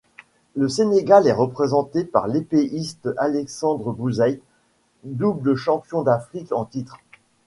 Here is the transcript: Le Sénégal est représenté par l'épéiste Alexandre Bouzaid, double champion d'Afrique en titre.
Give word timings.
Le 0.55 0.67
Sénégal 0.67 1.27
est 1.27 1.31
représenté 1.31 2.03
par 2.03 2.27
l'épéiste 2.27 3.07
Alexandre 3.19 3.91
Bouzaid, 3.91 4.41
double 5.03 5.55
champion 5.55 6.01
d'Afrique 6.01 6.51
en 6.53 6.65
titre. 6.65 6.97